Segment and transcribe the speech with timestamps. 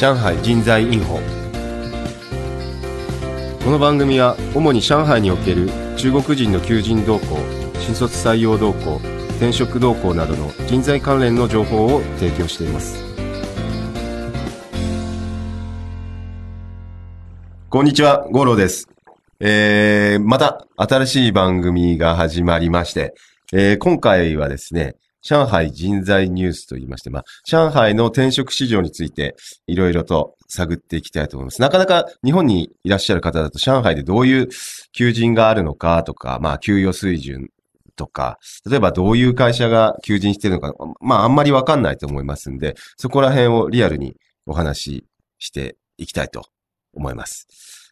[0.00, 1.20] 上海人材インフォ。
[3.62, 5.68] この番組は主に上海における
[5.98, 7.36] 中国人の求人動向
[7.78, 8.96] 新卒採用動向
[9.36, 13.04] 転職動向などの人材関連の情報を提供しています。
[17.68, 18.88] こんにちは五郎です。
[19.38, 23.12] えー、また新しい番組が始まりまして、
[23.52, 31.60] えー今回はですね、上海人材ニュースと言いまして、まあ、上海の転職市場についていろいろと探っていきたいと思います。
[31.60, 34.48] なかなか日本にいらっしゃる方だと上海でどういう
[34.92, 37.50] 求人があるのかとか、まあ、給与水準
[37.96, 38.38] とか、
[38.68, 45.04] 例えばどういう会社が求人してるのか、まあ、あんまりわかんないと思いますんで、そこら辺をリアルにお話し
[45.38, 46.46] していきたいと
[46.94, 47.46] 思います。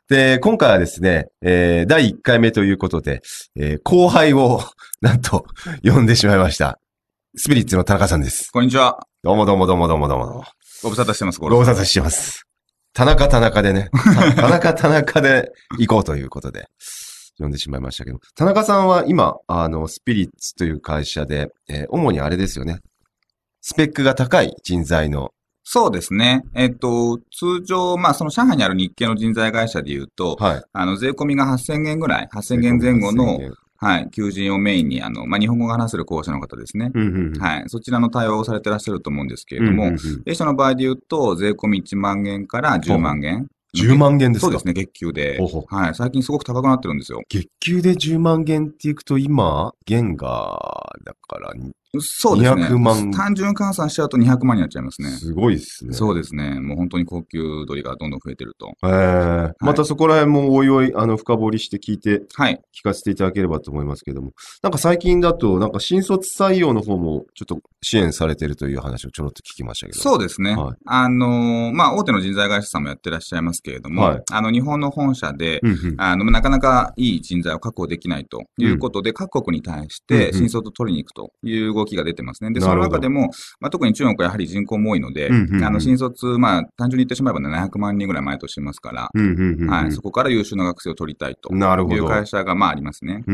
[0.09, 3.20] で、今回はですね、えー第1回目ということで、
[3.56, 4.62] えー後輩を、
[5.02, 5.46] なんと、
[5.84, 6.80] 呼んでしまいました。
[7.37, 8.50] スピリッツの田中さんです。
[8.50, 9.06] こんにちは。
[9.23, 10.45] どうもどうもどうもどうもどうも。
[10.82, 12.45] ご無沙汰してます、ご無沙汰してます。
[12.95, 16.68] 田中田中でね、た 田中田中で行こうということで、
[17.38, 22.79] 呼んでしまいましたけど、田中さんは今、あの、スピリッツという会社で、えー主にあれですよね、
[23.60, 25.30] スペックが高い人材の、
[25.65, 26.45] そうですね。
[26.54, 30.62] えっと、通常、まあ、その上海にある日系の人材会社で言うと、はい。
[30.73, 36.90] あの、税込みが8000元ぐらい、8000元前後の8000、円はい、求人をメインに、あの、まあ、日本語が話せる候補者の方ですね。
[36.93, 37.38] うんうんうん。
[37.38, 43.46] はい、そちらの対応をされてらっしゃると思うんですけれどもうんうんうん、弊社の場合で言うと、税込み1万元から10万元。
[43.76, 44.46] 10万元ですか？
[44.46, 45.38] そうですね、月給で。
[45.68, 47.21] はい、最近すごく高くなってるんですよ。
[47.29, 50.59] 月給で10万元っていくと今、元が、
[51.04, 51.52] だから、
[52.01, 52.66] そうですね。
[52.68, 55.10] 200万単純換算しちゃうと200万になっちゃいますね。
[55.10, 55.93] すごいですね。
[55.93, 56.60] そうですね。
[56.60, 58.73] もう本当に高級鳥がどんどん増えてると。
[58.85, 62.60] えーまたそこら辺もおいおい、あの、深掘りして聞いて、はい。
[62.74, 64.32] 聞かせていただければと思いますけども。
[64.62, 69.99] なんか最近だと、なんか新卒採用の方もちょっと支援されてるという話をちょろっと聞きましたけど。
[69.99, 70.55] そうですね。
[70.55, 75.94] はいあのーまあ、大手の人材会社さんもやってらっしゃいますけれども、はいあの、日本の本社で、うんうん。
[75.99, 82.53] あの、なかなかいい人材を確保できないということで、各国に対してうんうん新卒を取りに行くという動きが出てますね。
[82.53, 89.71] で、その中でも、まあ、特に中国はやはり人口も多いので、うんうんうんあの、新卒、まあ、単純に言ってしまえば700万人ぐらい毎年いますから、うんうんうんうん。
[89.71, 91.97] はい、そこから優秀な学生を取りたいとなるほど。
[91.97, 93.25] いう会社が、まあ、ありますね。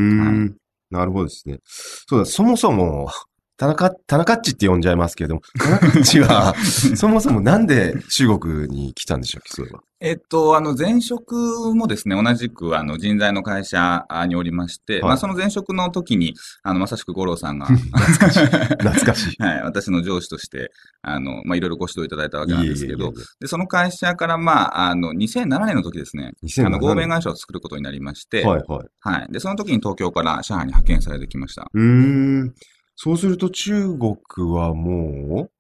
[0.91, 1.59] なるほどですね。
[1.65, 3.09] そうだ、そもそも、
[3.57, 6.55] 田中、田中っちって呼んじゃいますけども、田中っちは、
[6.97, 9.81] そもそもなんで中国に来たんでしょうそういえば。
[10.01, 18.41] えっと、あの、前職もですね、同じく、あの、人材の会社におりまして、はいまあ、その前職の時に、あの、まさしく五郎さんが、懐かしい。
[18.45, 19.37] 懐かしい。
[19.41, 28.87] はい、私の上司として、あの、まあ、いろいろご指導いただいたわけなんですけどいえいえいえい、で、その会社から、まあ、あの、2007年の時ですね、え2007あの、合弁会社を作ることになりまして、はいはい。
[29.01, 29.33] はい。
[29.33, 31.71] で、その時に東京から上海に派遣されてきました。
[31.73, 32.55] うーん。
[32.97, 34.17] そうすると中国
[34.53, 35.51] はもう、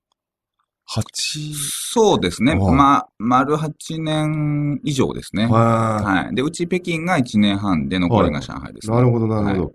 [0.91, 1.55] 8、
[1.93, 2.55] そうですね。
[2.55, 5.47] はいまあ、丸8年以上ですね。
[5.47, 6.35] ははい。
[6.35, 9.73] で、うち北京が1年半で、残りが上海です、ねなるほど、なるほど。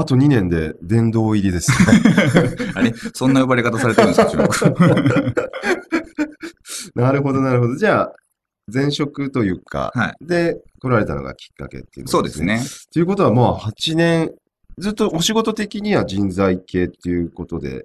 [0.00, 1.76] あと2年で殿堂入りですね。
[2.74, 2.92] あれ？
[3.14, 5.34] そんな呼ばれ方されてるんですか、中国？
[6.94, 7.76] なるほど、なるほど。
[7.76, 8.12] じゃあ、
[8.72, 10.26] 前職というか、はい。
[10.26, 12.42] で、来られたのがきっかけっていうことそうです。
[12.42, 12.60] ね。
[12.92, 14.32] ということは、もう8年、
[14.78, 17.84] ずっとお仕事的には人材系っていうことで、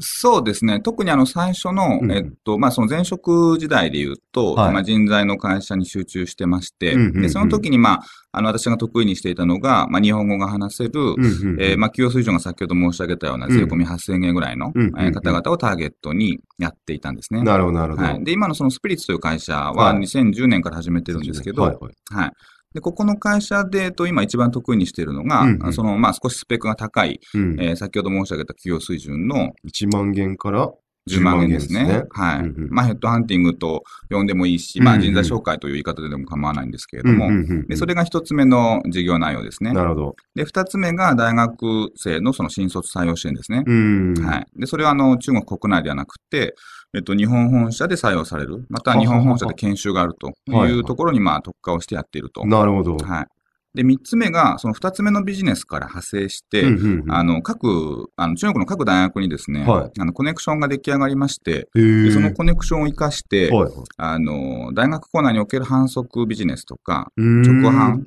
[0.00, 0.80] そうですね。
[0.80, 8.00] 特にあの最初の、うんえっと、まあその前職時代で言うと、はいまあ人材の会社に集中してまして、うんうんうんで、その時にまあ、
[8.32, 17.42] あの私が得意にしていたのが、まあ日本語が話せる、うんうんえーまあ給与水準が先ほど申し上げたような税込み8000円ぐらいの、うんうんうんえー方々をターゲットにやっていたんですね。
[17.42, 18.08] なるほど、なるほど。
[18.08, 18.24] はい。
[18.24, 22.32] で、今のそのスピリッツという会社ははい2010年から始めてるんですけど、はいはいはい。
[22.74, 25.72] で、ここの会社で、えっと、今一番得意にしているのが、うんうん。
[25.72, 27.56] その、まあ、少しスペックが高い、うん。
[27.60, 30.70] えー先ほど申し上げた給与水準の1万元から
[31.18, 31.80] 10万円ですね。
[31.80, 32.38] 10万円はい。
[32.40, 39.72] うんうんまあ、ヘッドハンティングと呼んでもいいし、まあ、人材紹介という言い方ででも構わないんですけれども、うんうんうんうんでそれが一つ目の事業内容ですね。
[39.72, 40.16] なるほど。
[40.34, 43.62] で、二つ目が大学生のその新卒採用支援ですね。
[43.66, 44.14] うん。
[44.14, 44.46] はい。
[44.56, 46.54] で、それはあの、中国国内ではなくて、
[46.94, 52.44] えっと、日本本社で採用される、または日本本社で研修があるとはいいうところに、まあ、特化をしてやっていると。
[52.46, 52.96] なるほど。
[52.96, 53.26] はい。
[53.74, 68.04] で、三つ目が、その二つ目のビジネスから派生して、うんうんうんあの、各、あの、中国の各大学にですね、はいあの、コネクションが出来上がりまして、そのコネクションを活かして、はいはいあの、大学構内における反則ビジネスとか直販。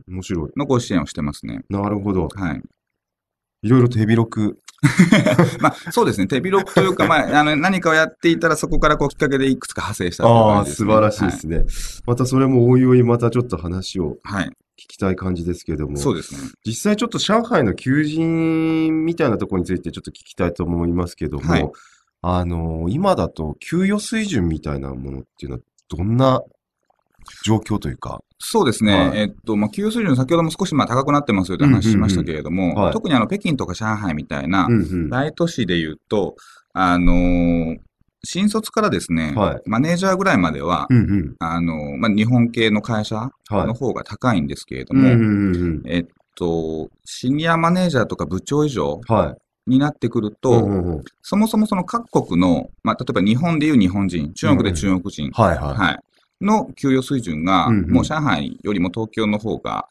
[0.57, 1.61] のご支援をしてますね。
[1.69, 2.27] なるほど。
[2.27, 2.61] はい。
[3.63, 4.59] いろいろ手広く。
[5.61, 6.27] まあ、そうですね。
[6.27, 11.63] 手広くというか、まあ、あの、何かをやっていたら、そこからこう、きっかけでいくつか派生したというああ、素晴らしいですね。
[12.05, 14.43] またそれもおいおいまたちょっと話をはい。
[14.43, 14.51] はい。
[14.79, 15.97] 聞きたい感じですけども。
[15.97, 16.39] そうですね。
[16.65, 21.71] 実際ちょっと上海の求人みたいなところについてちょっと聞きたいと思いますけども、はい
[22.25, 26.41] あの、今だと給与水準みたいなものっていうのはどんな
[27.45, 28.21] 状況というか。
[28.39, 28.93] そうですね。
[29.09, 34.69] はいえっと、まあ、給与水準先ほども少しまあ高くなってますよという話しましたけれども、特にあの、北京とか上海みたいな。
[35.09, 36.35] 大都市で言うと、
[36.73, 37.77] あのー
[38.25, 41.35] 新卒からですね、はいマネージャーぐらいまでは、うんうん。
[41.39, 43.73] あのーまあ、日本系の会社はいの。
[43.73, 45.83] 方が高いんですけれども、うんうんうんうん。
[45.85, 46.05] えっ
[46.35, 49.35] と、シニアマネージャーとか部長以上は
[49.67, 49.71] い。
[49.71, 55.75] になってくると、うんうんうんそもそもその各国の、まあ、例えば日本でいう日本人、中国で中国人、はいはい。
[55.75, 55.99] はい。
[56.41, 59.87] の給与水準が、うんうんもう上海よりも東京の方が、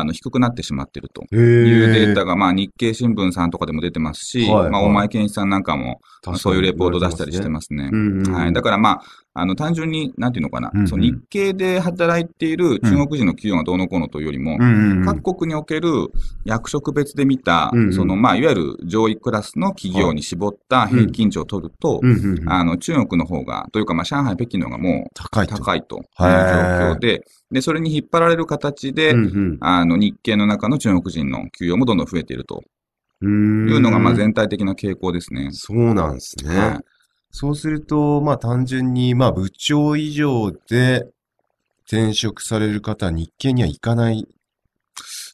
[0.00, 1.22] あの、低くなってしまっていると。
[1.32, 6.00] へいうデータが、が、まあ、日経新聞さんとかでも出てますし、はいまあ、はい大前健一さんなんかも、
[6.36, 7.88] そういうレポート出したりしてますね。
[7.92, 8.32] うんうんうん。
[8.32, 8.52] はい。
[8.52, 15.04] だからまあ、あの、単純に、なんていうのかな、うんうんその日系で働いている中国人の企業がどうのこうのというよりも、うんうんうん。
[15.04, 15.90] 各国における
[16.44, 25.56] 役職別で見た、うんうんその、まあ、いわゆる上位クラスの企業に絞った平均値を取ると、うんうんうんあの、中国の方が、というか、まあ、上海、北京の方がもう高いと。
[25.56, 26.24] 高いという状
[26.94, 32.62] 況で、で、それに引っ張られる形で、うんあの、日系の中の中国人の給与もどんどん増えていると
[33.20, 33.68] うん。
[33.70, 35.48] いうのが、まあ、然全体的な傾向ですね。
[35.52, 36.58] そうなんですね。
[36.58, 36.91] はい
[37.32, 41.08] そうすると、まあ単純に、まあ部長以上で
[41.86, 44.28] 転職される方は日系には行かない。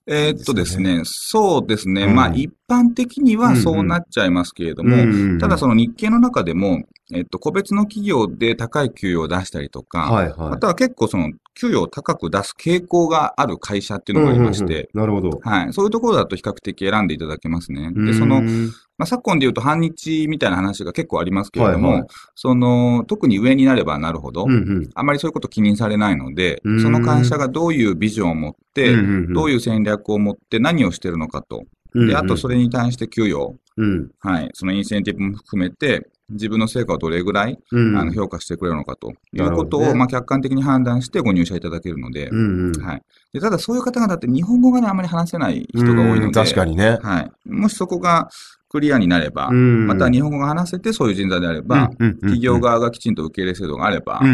[0.06, 2.04] えーっとですね、そうですね。
[2.04, 6.82] うんまあ、一般的にはそうなっちゃいますけれども、ただその、の日系の中でも、
[7.14, 10.50] えっと、個別の企業で高い給与を出したりとか、はいはい。
[10.50, 15.40] または結構その、給与を高く出す傾向がある会社っていうのがありまして、うんうんうんなるほど。
[15.42, 15.72] はい。
[15.72, 17.90] そういうところだと比較的選んでいただけますね。
[17.94, 28.94] で、その、うんまあ、昨今で言うと反日みたいな話が結構ありますけれども、はいはいその、特に上になればなるほど、うんうんあまりそういうこと気にされないのでうん、その会社がどういうビジョンを持って、
[29.32, 31.64] どういいう戦略を持って何をしてるのかと。
[31.94, 39.12] うん、で、あとそれに対して給与、うん、はい、そのインセンティブも含めて、自分の成果をどれぐらい、うん、あの評価してくれるのかと。
[39.32, 43.02] いうことを、まあ、客観的に判断してご入社いただけるので、うんうん、はい。
[43.32, 46.98] でただそういう方々って日本語がね、あまり話せない人が多いのうんで、確かにね。
[47.02, 47.30] はい。
[47.46, 48.28] もしそこが
[48.68, 49.86] クリアになれば、うん。
[49.86, 54.26] また日本語が話せてそういう人材であれば、企業側がきちんと受け入れ制度があれば、はい、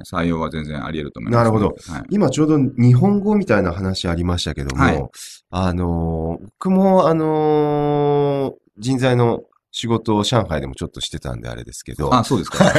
[0.00, 1.66] 採用は全然あり得ると思います、なるほど。
[1.92, 2.04] はい。
[2.10, 5.08] 今ちょうど日本語みたいな話ありましたけども、はい。
[5.50, 12.72] あのー僕もあのー人材の仕事を上海でもちょっとしてたんであれですけど、あ、そうですか。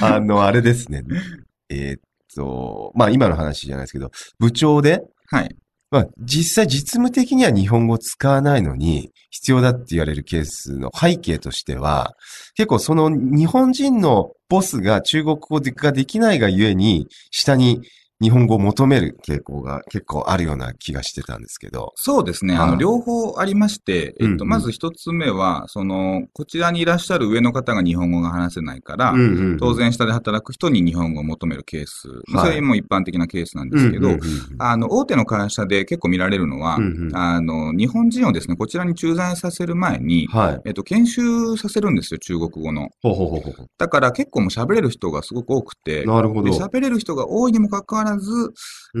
[0.00, 1.02] あの、あれですね。
[1.68, 2.00] えーっ
[2.34, 5.56] と、まあ今の話じゃないですけど、部長で、はい。
[5.90, 12.14] まあ実際実務的には日本語を使わないのに必要だって言われるケースの背景としては、
[12.54, 17.80] 結構その日本人のボスが中国語ができないがゆえに、下に
[18.20, 21.92] 日本語を求める傾向が結構あるような気がしてたんですけど。
[21.94, 22.54] そうですね。
[22.54, 29.14] あの、はい両方ありまして、えっと、まず一つ目は、その、こちらにいらっしゃる上の方が日本語が話せないから、
[29.58, 32.08] 当然下で働く人に日本語を求めるケース。
[32.28, 34.10] それも一般的なケースなんですけど、
[34.58, 36.78] あの、大手の会社で結構見られるのは、
[37.14, 40.60] あの、日本人をですね、こちらに駐在させる前に、はい。
[40.66, 42.88] えっと、研修させるんですよ、中国語の。
[43.76, 46.44] だから結構もう喋れる人がすごく多くて、なるほど。
[46.44, 48.07] で喋れる人が多いにもかかわらず、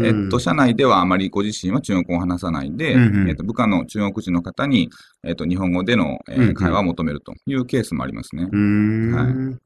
[0.04, 3.28] えっと、社内ではあまりご自身は中国語を話さないで、うんうん。
[3.28, 4.90] えっと、部下の中国人の方に、
[5.24, 8.44] えっと、日本語での、えー会話を求めるというケースもありますね。
[8.44, 9.58] は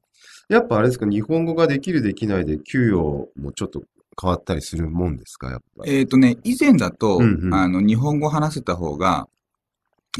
[0.49, 3.83] やっぱあれですか、日本語ができるできないで給与もちょっと
[4.21, 5.93] 変わったりするもんですか、やっぱり？
[5.95, 7.55] えっとね、以前だと、うんうん。
[7.55, 9.27] あの、日本語を話せた方が、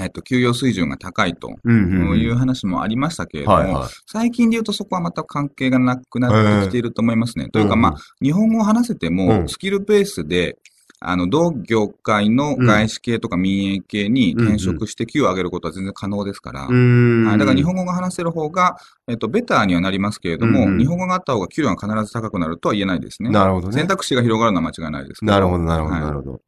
[0.01, 3.89] えっと、給与水準が高いという話もありましたけれども、はいはい。
[4.07, 7.51] 最近で言うとそこはまた関係がなくなってきていると思いますね。
[7.51, 10.57] というか、うんまあ、日本語を話せてうも、んスキルベースで、
[11.05, 17.27] あの、同業界の外資系とか民営系に転職して給与を上げることは全然可能ですから、うーん。
[17.27, 18.77] はい、だから日本語が話せる方が、
[19.09, 23.31] えっと、ベターにはなりますけれども、うんうん日本語があった方が給料が必ず高くなるとは言えないですね。
[23.31, 23.87] なるほどね選。
[23.87, 26.41] 択肢が広がるのは間違いないですけなるほど、なるほど、はいなるほど。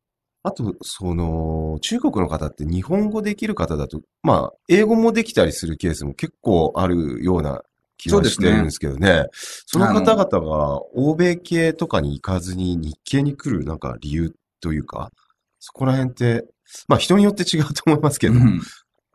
[0.47, 7.63] あと、その、中国の方って日本語できる方だと、まあ、英語もできたりするケースも結構あるような
[7.97, 9.25] 気はしてるんですけどね。
[9.33, 15.11] その方々が欧米系とかに行かずに日系に来るなんか理由というか、
[15.61, 16.45] そこら辺って、
[16.89, 18.61] まあ人によって違うと思いますけど、うん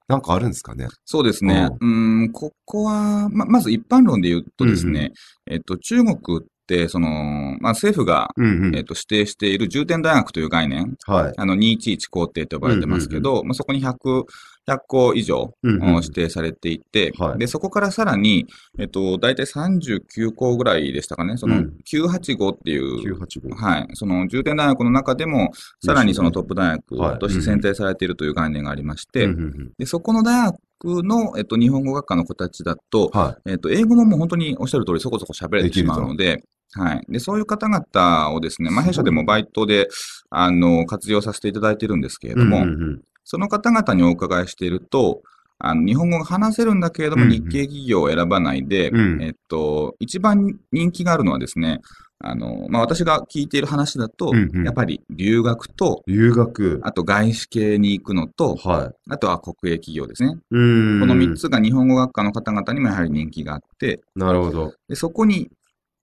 [0.07, 0.87] なんかあるんですかね？
[1.05, 1.69] そうですね。
[1.79, 5.11] うん、ここは、ま、まず一般論で言うとですね、
[5.45, 6.49] えっと、中国って、
[6.87, 8.75] その、まあ、政府が、うんうん。
[8.75, 11.33] えっと、指定している重点大学という概念、はい。
[11.35, 14.25] あの、211工程と呼ばれてますけど、まあ、そこに100、
[14.67, 17.39] 100校以上、うんうん指定されていて、はい。
[17.39, 18.45] で、そこからさらに、
[18.77, 21.73] えっと、大体39校ぐらいでしたかね、そのうん。
[21.85, 23.55] 985っていう、985。
[23.55, 25.51] はい、その重点大学の中でも、
[25.83, 26.79] さらにそのトップ大はい。
[26.89, 29.71] 学として選定されているという概念がありまして、うんうんうん。
[29.77, 37.05] で、そこの大学の、えっと、日本語学科の子たちだと、はえっと、英語ももう本当におっしゃる通りそこそこ喋れてしまうので、はい。
[37.09, 39.87] で、そういう方々をですね、まあ、弊社でもバイトで、
[40.29, 42.37] あの、活用させていただいてるんですけれい。
[42.37, 45.21] ども、うんうんうんその方々にお伺いしていると、
[45.59, 51.79] あの日本語が話せるんだけれども、うんうん日系企業を選ばないで、うんえっと、一番人気があるのはですね、
[52.21, 56.81] あの、まあ、私が聞いている話だと、うんうんやっぱり留学と、留学。
[56.83, 60.29] あと外資系に行くのと、はあとは国営企業ですね。
[60.29, 60.55] い。
[60.55, 60.99] うん。
[61.01, 61.35] この3。
[61.35, 64.73] つが日本語学科の方々にもやはり人気があって、なるほど。
[64.87, 65.51] でそこに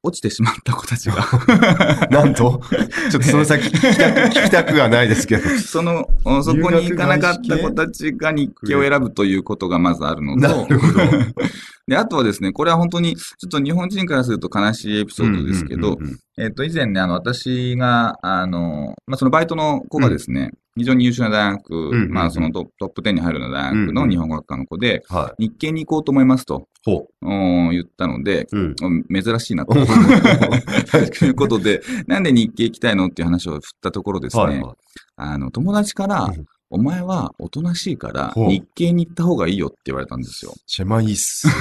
[0.07, 1.17] 落ちてしまった子たちが、
[2.11, 2.61] なんと、
[3.11, 5.49] ちょっとその先聞きたく、聞きたくはないですけど。
[5.59, 11.01] その、おそこに行かなかった子たちが日系を選ぶということがまずあるのと、なるほど。
[11.89, 15.99] で、あとはですね、これは本当に、ちょっと日本人からすると悲しいエピソードですけど、
[16.39, 25.45] えっと、以前ね、あの、私が、あの、まあ、そのバイトの子がですね、非常に優秀な大学、まあ、そのトトップ10に入るような大学の日本語学科の子で、はい。
[25.47, 28.47] 日系に行こうと思いますと、ほおー言ったので。
[28.53, 28.77] うん
[29.13, 29.75] 珍しいなと。
[29.75, 34.75] ということで、なんで日系行きたいのっていう話を振ったところですね、はいはい。
[35.17, 40.53] あの、友達からうん、お前はおとなしいから、ほう日系に行った方がいいよって言われたんですよ。
[40.67, 41.47] シェマイっす。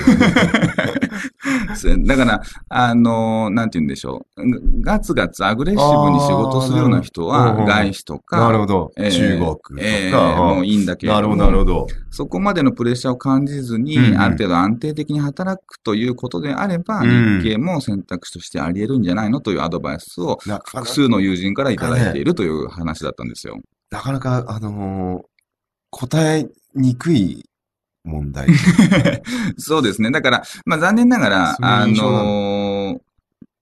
[2.06, 4.82] だから、あの、なんて言うんでしょう。
[4.82, 8.92] ガツガツアグレッシブに仕事するような人は、あーなるほど外資とか、なるほど。
[8.98, 10.36] えー中国とえーか。
[10.44, 11.88] もういいんだけれなるほど、どもなるほど。
[12.10, 23.60] そこまでのプレッシャーを感じずに、うんうんある程度安定的に働くということであれば、うん日系も選択肢としてあり得るんじゃないのというアドバイスを、なかな複数の友人からいただいているという話だったんですよ。
[23.96, 25.24] なかなか、あのー
[25.92, 27.46] 答えにくい
[28.04, 28.50] 問題。
[29.58, 30.12] そうですね。
[30.12, 32.55] だから、まあ残念ながら、あのー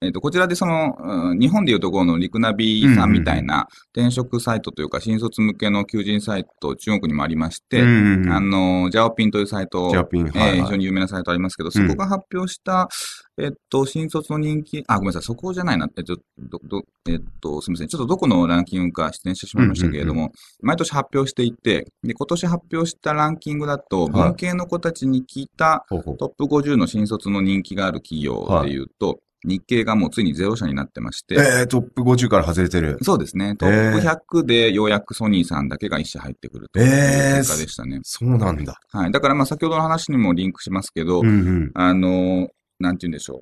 [0.03, 10.62] えっ、と、こちらでその、うん日本でいうところのリクナビさんみたいな転職サイトというか、新卒向けの求人サイト、中国にもありまして、うんあのー、ジャオピンというサイト、ジャピン、えーはい、はい。
[10.63, 12.89] 非常に有名なサイトありますけど、そこが発表した、
[13.38, 20.31] えっと、新卒の人気、あ、ごめんなさい、そこじゃないな、えっと、ど、ど、えっと、すみません、ちょっとどこのランキングか出演してしまいましたけれども、
[20.62, 24.12] 毎年発表していて、で、今年発表したランキングだと、はい。
[24.12, 32.97] 文系の子たちに聞いたトップ50の新卒の人気がある企業でいうと、日系がもうついにゼロ社になってまして、えー、トップ50から外れてる。
[33.01, 34.00] そうですね、トップ
[34.39, 38.00] 100でようやくソニーさんだけが一社入ってくるというえー結果でしたね。
[38.03, 38.79] そうなんだ。
[38.91, 39.12] はい。
[39.12, 41.71] だからまあ先ほどの話にもリンクしますけど、うんうん。
[41.73, 43.41] あの、なんて言うんでしょう。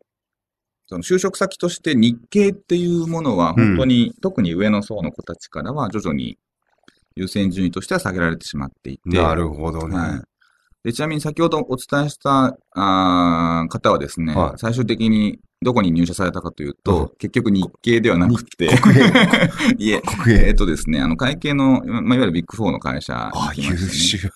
[0.88, 6.38] その就職先として日系っていうものは本当に、特に上の層の子たちからは徐々に
[7.16, 9.18] 優先順位としては下げられてしまっていて。
[9.18, 9.98] なるほどね。
[9.98, 10.22] はい。
[10.84, 19.04] で、ちなみに先ほどお伝えしたあー方はですね、はい最終的にどこに入社されたかというと、うん結局日系ではなくて、国営。
[19.78, 20.48] いえ、国営。
[20.48, 23.78] えっとですね、あの会計の、まあ、いわゆるビッグフォーの会社にああ、優。
[23.78, 24.32] 秀。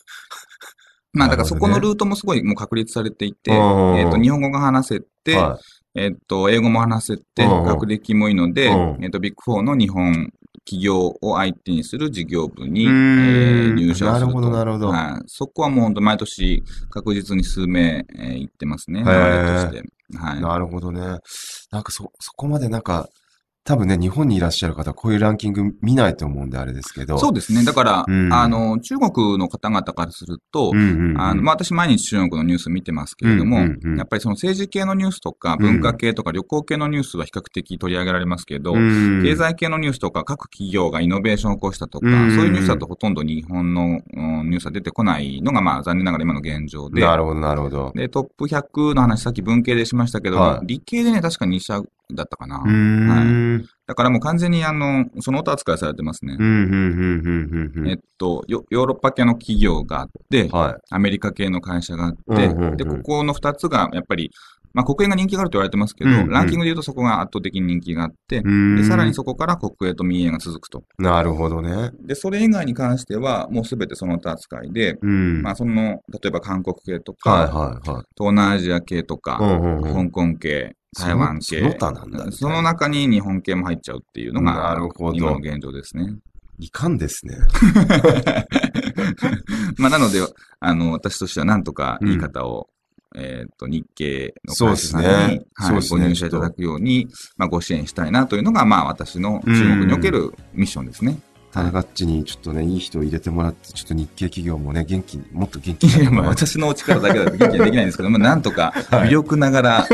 [1.14, 5.58] まあ、だからそこのルートもすごいもう確立されていて、うんえっと、日本語が話せて、は
[5.96, 10.32] えっと、英語も話せて、学歴もいいので、うんえっと、ビッグフォーの日本
[10.66, 14.28] 企業を相手にする事業部に、え入社をすると。
[14.28, 15.24] なるほどなるほどはい。
[15.28, 19.04] そこはもう本当毎年確実に数名、えー行ってますね。
[19.04, 19.95] として。
[20.14, 20.42] はい。
[20.42, 21.02] なるほどね。
[21.72, 23.10] なんかそ、そこまでなんか、
[23.66, 27.18] 多分ね、日本にいらっしゃる方はこういうランキング見ないと思うんであれですけど。
[27.18, 27.66] そうですね。
[27.66, 31.20] だから、うんあの、中国の方々からすると、うんうんうん。
[31.20, 47.92] あの、まあ、私毎日中国のニュース見てますけれども、うんうんうんやっぱりその政治系のニュースとか文化系とか旅行系のニュースは比較的取り上げられますけど、うん経済系のニュースとか各企業がイノベーションを起こしたとか、うんそういうニュースだとほとんど日本の、うんニュースは出てこないのがまあ残念ながら今の現状で、なるほど、なるほど。
[47.96, 51.82] で、トップ100の話さっき文系でしましたけど、はい理系でね、確か2社
[52.14, 52.58] だったかな。
[52.58, 53.66] うーん。
[53.88, 56.38] だからもう完全にあの、その他扱いされてますね。
[57.88, 60.76] えっとヨ、ヨーロッパ系の企業があって、はい。
[60.92, 64.32] アメリカ系の会社があって、うんうんうんで、ここの2つがやっぱり、
[64.76, 70.84] まあ国営が人気があると言われてますけど、うんうんランキングで言うとそこが圧倒的に人気があって、うんで、さらにそこから国営と民営が続くと。
[70.98, 71.92] なるほどね。
[72.02, 75.42] で、それ以外に関しては、もうすべてその他扱いで、うん。
[75.42, 78.04] まあその、例えば韓国系とか、はい、はい、はい。
[78.18, 80.12] 東南アジア系とか、うん、うん、うん。
[80.12, 86.16] 香港系、台湾系、そのその他なんだその中に日本系も入っちゃうっていうのが、なるほど今の現状ですね。
[86.58, 87.36] いかんですね。
[89.78, 90.22] まあ、なので、
[90.62, 92.70] あの、私としてはなんとか言い方を、
[93.14, 95.14] えっ、と、日系の会社さんに、ね
[95.54, 101.20] はい、ねご入社いただくように、まあ、ご支援したいなというのが、まあ、私の中国におけるミッションですね。
[101.56, 109.94] タナガッチにちょっとね、いい人を入れてもらって、ちょっと日系企業もね、元気に、もっと元気にいや、まあ私のお力だけだと元気にはできないんですけど、まあなんとかはい微力ながら、 と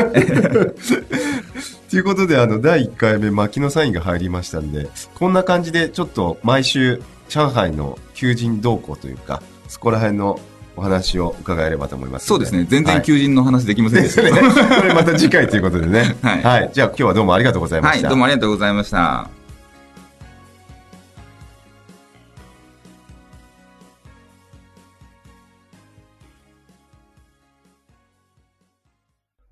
[1.96, 10.40] いうことで、あの、第1回目、牧野サインが入りましたんで、こんな感じで、ちょっと毎週、上海の求人動向というか、そこら辺の
[10.74, 12.26] お話を伺えればと思いますの。
[12.26, 14.34] そうですね、全然はい求人の話できませんでしたけど。
[14.34, 14.64] ですね。
[14.80, 16.16] これまた次回ということでね。
[16.22, 18.08] はいじゃあ今日はどうもありがとうございまはい、した。
[18.08, 19.41] どうもありがとうございました。